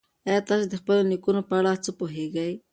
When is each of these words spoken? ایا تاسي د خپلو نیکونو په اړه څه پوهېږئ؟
ایا 0.27 0.39
تاسي 0.47 0.65
د 0.69 0.75
خپلو 0.81 1.01
نیکونو 1.11 1.41
په 1.49 1.53
اړه 1.59 1.71
څه 1.85 1.91
پوهېږئ؟ 1.99 2.51